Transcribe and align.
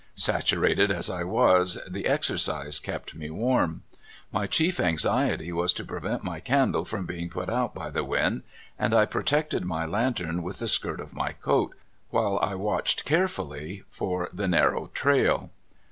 Saturated 0.15 0.89
as 0.89 1.11
I 1.11 1.23
was, 1.23 1.77
the 1.87 2.07
exercise 2.07 2.79
kept 2.79 3.13
me 3.15 3.29
warm. 3.29 3.83
My 4.31 4.47
chief 4.47 4.79
anxiety 4.79 5.51
w^as 5.51 5.75
to 5.75 5.85
prevent 5.85 6.23
my 6.23 6.39
candle 6.39 6.85
from 6.85 7.05
being 7.05 7.29
put 7.29 7.51
out 7.51 7.75
by 7.75 7.91
the 7.91 8.03
wind, 8.03 8.41
and 8.79 8.95
I 8.95 9.05
protected 9.05 9.63
my 9.63 9.85
lantern 9.85 10.41
with 10.41 10.57
the 10.57 10.67
skirt 10.67 10.99
of 10.99 11.13
my 11.13 11.33
coat, 11.33 11.75
while 12.09 12.39
I 12.41 12.55
watched 12.55 13.05
carefully 13.05 13.83
for 13.91 14.29
the 14.33 14.45
narrow^ 14.47 14.91
trail. 14.91 15.51